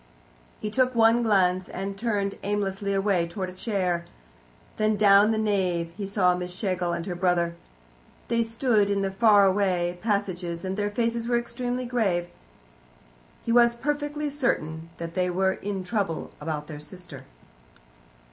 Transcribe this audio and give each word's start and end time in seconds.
He 0.59 0.71
took 0.71 0.95
one 0.95 1.21
glance, 1.21 1.69
and 1.69 1.95
turned 1.95 2.33
aimlessly 2.41 2.91
away 2.91 3.27
towards 3.27 3.53
a 3.53 3.55
chair. 3.55 4.05
Then 4.77 4.95
down 4.95 5.29
the 5.29 5.37
nave 5.37 5.93
he 5.95 6.07
saw 6.07 6.33
Miss 6.33 6.51
Schlegel 6.51 6.91
and 6.91 7.05
her 7.05 7.13
brother. 7.13 7.53
They 8.27 8.43
stood 8.43 8.89
in 8.89 9.03
the 9.03 9.11
fairway 9.11 9.91
of 9.91 10.01
passengers, 10.01 10.65
and 10.65 10.75
their 10.75 10.89
faces 10.89 11.27
were 11.27 11.37
extremely 11.37 11.85
grave. 11.85 12.29
He 13.45 13.51
was 13.51 13.75
perfectly 13.75 14.31
certain 14.31 14.89
that 14.97 15.13
they 15.13 15.29
were 15.29 15.51
in 15.53 15.83
trouble 15.83 16.31
about 16.41 16.65
their 16.65 16.79
sister. 16.79 17.25